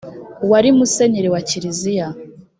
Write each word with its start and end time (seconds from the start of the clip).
wari 0.49 0.69
musenyeri 0.77 1.29
wa 1.33 1.41
kiriziya 1.47 2.07